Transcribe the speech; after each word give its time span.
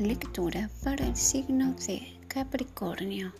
lectura 0.00 0.70
para 0.82 1.06
el 1.06 1.16
signo 1.16 1.74
de 1.86 2.18
Capricornio. 2.28 3.32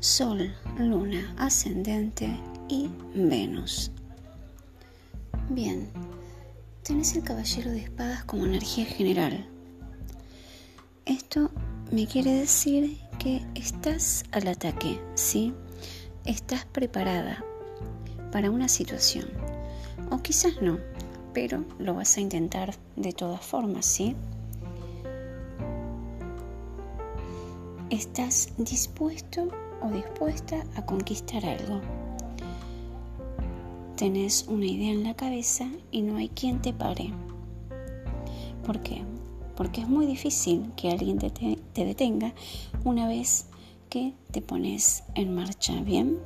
Sol, 0.00 0.54
Luna, 0.78 1.34
Ascendente 1.38 2.28
y 2.68 2.88
Venus. 3.14 3.90
Bien, 5.50 5.88
tenés 6.82 7.14
el 7.16 7.22
Caballero 7.22 7.70
de 7.70 7.80
Espadas 7.80 8.24
como 8.24 8.46
energía 8.46 8.84
general. 8.84 9.46
Esto 11.04 11.50
me 11.92 12.06
quiere 12.06 12.32
decir 12.32 12.98
que 13.18 13.44
estás 13.54 14.24
al 14.32 14.48
ataque, 14.48 15.00
¿sí? 15.14 15.54
Estás 16.24 16.64
preparada 16.64 17.44
para 18.32 18.50
una 18.50 18.68
situación. 18.68 19.28
O 20.10 20.22
quizás 20.22 20.60
no, 20.60 20.78
pero 21.32 21.64
lo 21.78 21.94
vas 21.94 22.16
a 22.16 22.20
intentar 22.20 22.74
de 22.96 23.12
todas 23.12 23.44
formas, 23.44 23.86
¿sí? 23.86 24.16
Estás 27.90 28.52
dispuesto 28.58 29.48
o 29.82 29.90
dispuesta 29.90 30.64
a 30.76 30.84
conquistar 30.84 31.44
algo. 31.44 31.80
Tenés 33.96 34.46
una 34.48 34.66
idea 34.66 34.92
en 34.92 35.04
la 35.04 35.14
cabeza 35.14 35.66
y 35.90 36.02
no 36.02 36.16
hay 36.16 36.28
quien 36.28 36.60
te 36.60 36.72
pare. 36.72 37.10
¿Por 38.64 38.80
qué? 38.80 39.02
Porque 39.56 39.80
es 39.82 39.88
muy 39.88 40.06
difícil 40.06 40.72
que 40.76 40.90
alguien 40.90 41.18
te, 41.18 41.30
te 41.30 41.84
detenga 41.84 42.34
una 42.84 43.08
vez 43.08 43.46
que 43.88 44.14
te 44.32 44.42
pones 44.42 45.04
en 45.14 45.34
marcha, 45.34 45.80
¿bien? 45.82 46.18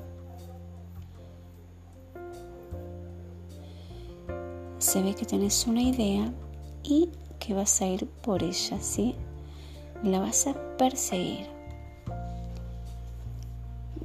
se 4.80 5.02
ve 5.02 5.14
que 5.14 5.26
tenés 5.26 5.66
una 5.66 5.82
idea 5.82 6.32
y 6.82 7.10
que 7.38 7.54
vas 7.54 7.80
a 7.82 7.86
ir 7.86 8.06
por 8.06 8.42
ella, 8.42 8.80
¿sí? 8.80 9.14
La 10.02 10.18
vas 10.18 10.46
a 10.46 10.54
perseguir. 10.78 11.59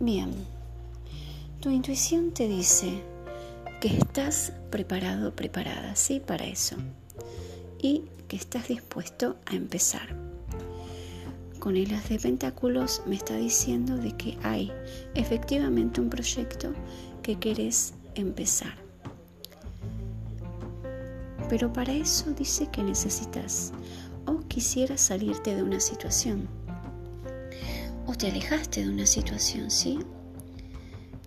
Bien, 0.05 0.29
tu 1.61 1.71
intuición 1.71 2.29
te 2.31 2.47
dice 2.47 3.01
que 3.81 3.87
estás 3.87 4.53
preparado, 4.69 5.35
preparada, 5.35 5.95
¿sí? 5.95 6.19
Para 6.19 6.45
eso. 6.45 6.75
Y 7.81 8.03
que 8.27 8.35
estás 8.35 8.67
dispuesto 8.67 9.35
a 9.47 9.55
empezar. 9.55 10.15
Con 11.57 11.75
el 11.75 11.91
as 11.95 12.07
de 12.07 12.19
pentáculos 12.19 13.01
me 13.07 13.15
está 13.15 13.35
diciendo 13.35 13.97
de 13.97 14.15
que 14.15 14.37
hay 14.43 14.71
efectivamente 15.15 15.99
un 16.01 16.11
proyecto 16.11 16.71
que 17.23 17.39
querés 17.39 17.95
empezar. 18.13 18.75
Pero 21.49 21.73
para 21.73 21.93
eso 21.93 22.29
dice 22.29 22.67
que 22.67 22.83
necesitas 22.83 23.73
o 24.27 24.37
quisieras 24.41 25.01
salirte 25.01 25.55
de 25.55 25.63
una 25.63 25.79
situación 25.79 26.47
o 28.07 28.13
te 28.15 28.27
alejaste 28.27 28.83
de 28.83 28.89
una 28.89 29.05
situación, 29.05 29.71
¿sí? 29.71 29.99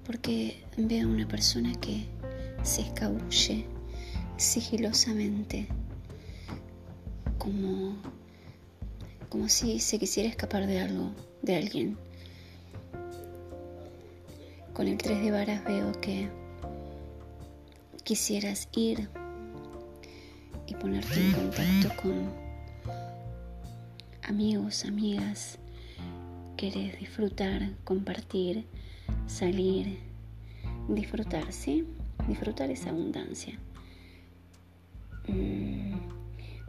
Porque 0.05 0.63
veo 0.77 1.07
a 1.07 1.11
una 1.11 1.29
persona 1.29 1.73
que 1.81 2.07
se 2.63 2.83
escabulle 2.83 3.67
sigilosamente 4.37 5.67
como 7.39 7.97
como 9.29 9.49
si 9.49 9.79
se 9.79 9.99
quisiera 9.99 10.29
escapar 10.29 10.67
de 10.67 10.81
algo, 10.81 11.11
de 11.43 11.57
alguien. 11.57 11.99
Con 14.73 14.89
el 14.89 14.97
tres 14.97 15.21
de 15.21 15.31
varas 15.31 15.65
veo 15.65 15.93
que 16.01 16.31
quisieras 18.05 18.69
ir 18.73 19.09
y 20.67 20.75
ponerte 20.75 21.21
en 21.21 21.33
contacto 21.33 22.03
con 22.03 22.33
amigos, 24.23 24.85
amigas. 24.85 25.59
Querés 26.59 26.99
disfrutar, 26.99 27.71
compartir, 27.85 28.65
salir, 29.29 30.01
disfrutar, 30.89 31.53
¿sí? 31.53 31.87
Disfrutar 32.27 32.69
esa 32.69 32.91
abundancia. 32.91 33.57
Mm, 35.29 35.93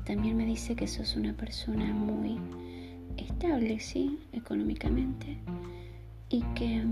también 0.06 0.38
me 0.38 0.46
dice 0.46 0.76
que 0.76 0.88
sos 0.88 1.16
una 1.16 1.34
persona 1.34 1.92
muy 1.92 2.38
estable, 3.18 3.80
¿sí? 3.80 4.20
Económicamente 4.32 5.38
y 6.30 6.42
que 6.54 6.84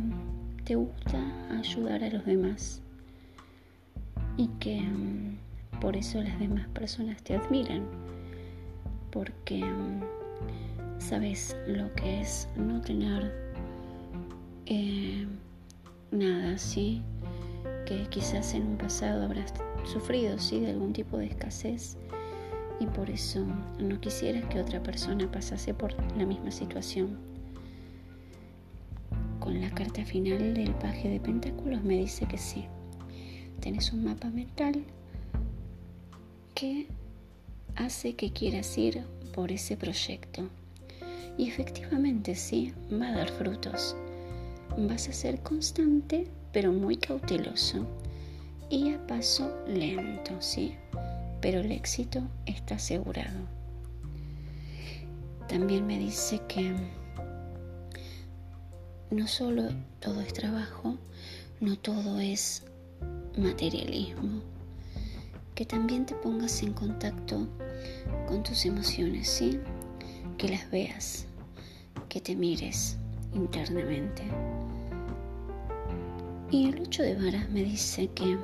te 0.63 0.73
gusta 0.73 1.21
ayudar 1.51 2.03
a 2.03 2.09
los 2.09 2.25
demás 2.25 2.81
y 4.37 4.47
que 4.59 4.81
mm, 4.81 5.79
por 5.79 5.95
eso 5.95 6.19
las 6.23 6.39
demás 6.39 6.67
personas 6.69 7.21
te 7.21 7.35
admiran, 7.35 7.83
porque 9.11 9.63
mm, 9.63 10.01
sabes 10.99 11.55
lo 11.67 11.93
que 11.95 12.21
es 12.21 12.47
no 12.55 12.81
tener 12.81 13.33
eh, 14.65 15.27
nada, 16.11 16.57
¿sí? 16.57 17.01
Que 17.85 18.07
quizás 18.09 18.53
en 18.53 18.63
un 18.67 18.77
pasado 18.77 19.23
habrás 19.23 19.53
sufrido, 19.85 20.37
¿sí? 20.39 20.59
De 20.59 20.71
algún 20.71 20.93
tipo 20.93 21.17
de 21.17 21.27
escasez 21.27 21.97
y 22.79 22.85
por 22.85 23.09
eso 23.09 23.45
no 23.79 23.99
quisieras 23.99 24.45
que 24.45 24.59
otra 24.59 24.81
persona 24.83 25.31
pasase 25.31 25.73
por 25.73 25.93
la 26.17 26.25
misma 26.25 26.51
situación. 26.51 27.17
Con 29.39 29.61
la 29.61 29.69
carta 29.71 30.03
final 30.03 30.53
del 30.53 30.75
paje 30.75 31.09
de 31.09 31.19
pentáculos 31.19 31.83
me 31.83 31.97
dice 31.97 32.25
que 32.27 32.37
sí. 32.37 32.65
Tenés 33.61 33.91
un 33.91 34.03
mapa 34.03 34.29
mental 34.29 34.83
¿Qué 36.53 36.87
hace 37.75 38.15
que 38.15 38.31
quieras 38.31 38.75
ir 38.79 39.03
por 39.35 39.51
ese 39.51 39.77
proyecto. 39.77 40.49
Y 41.37 41.47
efectivamente 41.47 42.35
sí, 42.35 42.73
va 42.91 43.09
a 43.09 43.17
dar 43.17 43.29
frutos. 43.29 43.95
Vas 44.77 45.07
a 45.07 45.13
ser 45.13 45.39
constante, 45.41 46.27
pero 46.51 46.71
muy 46.71 46.97
cauteloso. 46.97 47.85
Y 48.69 48.91
a 48.91 49.07
paso 49.07 49.55
lento, 49.67 50.33
sí. 50.39 50.75
Pero 51.41 51.59
el 51.59 51.71
éxito 51.71 52.21
está 52.45 52.75
asegurado. 52.75 53.39
También 55.47 55.85
me 55.85 55.99
dice 55.99 56.41
que 56.47 56.73
no 59.11 59.27
solo 59.27 59.69
todo 59.99 60.19
es 60.21 60.33
trabajo, 60.33 60.97
no 61.61 61.77
todo 61.77 62.19
es 62.19 62.63
materialismo 63.37 64.41
que 65.57 65.65
también 65.65 66.05
te 66.05 66.13
pongas 66.13 66.61
en 66.61 66.71
contacto 66.71 67.47
con 68.27 68.43
tus 68.43 68.63
emociones, 68.67 69.27
¿sí? 69.27 69.59
Que 70.37 70.49
las 70.49 70.69
veas, 70.69 71.25
que 72.09 72.21
te 72.21 72.35
mires 72.35 72.97
internamente. 73.33 74.23
Y 76.49 76.69
el 76.69 76.81
8 76.81 77.03
de 77.03 77.15
varas 77.15 77.49
me 77.49 77.63
dice 77.63 78.07
que 78.09 78.37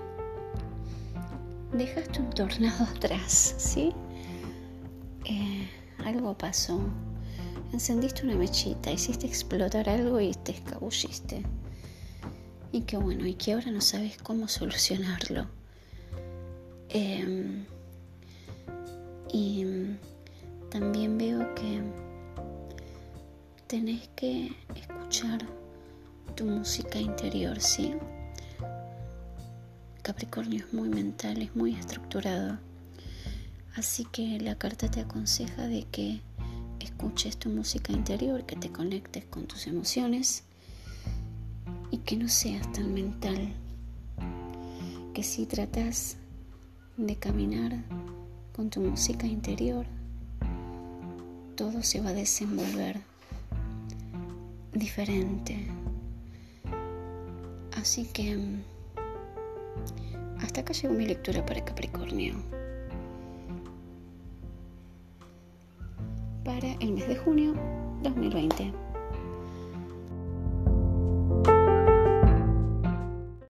dejaste 1.71 2.19
un 2.19 2.29
tornado 2.31 2.83
atrás, 2.95 3.55
¿sí? 3.57 3.91
Eh, 5.25 5.69
algo 6.05 6.37
pasó. 6.37 6.81
Encendiste 7.71 8.23
una 8.23 8.35
mechita, 8.35 8.91
hiciste 8.91 9.25
explotar 9.25 9.89
algo 9.89 10.19
y 10.19 10.33
te 10.33 10.51
escabulliste. 10.51 11.43
Y 12.71 12.81
que 12.81 12.97
bueno, 12.97 13.25
y 13.25 13.33
que 13.35 13.53
ahora 13.53 13.71
no 13.71 13.81
sabes 13.81 14.17
cómo 14.17 14.47
solucionarlo. 14.47 15.47
Em, 16.89 17.65
y 19.31 19.65
también 20.69 21.17
veo 21.17 21.55
que 21.55 21.81
tenés 23.73 24.07
que 24.15 24.55
escuchar 24.75 25.39
tu 26.35 26.45
música 26.45 26.99
interior, 26.99 27.59
¿sí? 27.59 27.95
Capricornio 30.03 30.63
es 30.63 30.71
muy 30.71 30.89
mental, 30.89 31.41
es 31.41 31.55
muy 31.55 31.73
estructurado. 31.73 32.59
Así 33.75 34.05
que 34.05 34.39
la 34.39 34.59
carta 34.59 34.91
te 34.91 34.99
aconseja 34.99 35.63
de 35.63 35.87
que 35.91 36.21
escuches 36.79 37.35
tu 37.37 37.49
música 37.49 37.91
interior, 37.91 38.45
que 38.45 38.55
te 38.55 38.71
conectes 38.71 39.25
con 39.25 39.47
tus 39.47 39.65
emociones 39.65 40.43
y 41.89 41.97
que 41.97 42.15
no 42.15 42.29
seas 42.29 42.71
tan 42.73 42.93
mental. 42.93 43.53
Que 45.15 45.23
si 45.23 45.47
tratas 45.47 46.17
de 46.95 47.15
caminar 47.15 47.83
con 48.55 48.69
tu 48.69 48.81
música 48.81 49.25
interior, 49.25 49.87
todo 51.55 51.81
se 51.81 52.01
va 52.01 52.09
a 52.09 52.13
desenvolver 52.13 53.12
diferente. 54.73 55.57
Así 57.77 58.05
que 58.05 58.37
hasta 60.39 60.61
acá 60.61 60.73
llegó 60.73 60.93
mi 60.93 61.05
lectura 61.05 61.45
para 61.45 61.63
Capricornio. 61.63 62.35
Para 66.43 66.73
el 66.79 66.91
mes 66.91 67.07
de 67.07 67.15
junio 67.15 67.53
2020. 68.03 68.82